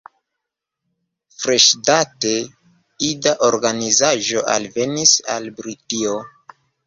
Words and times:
Freŝdate, 1.41 2.31
ida 3.09 3.33
organizaĵo 3.49 4.43
alvenis 4.57 5.15
al 5.37 5.47
Britio. 5.61 6.17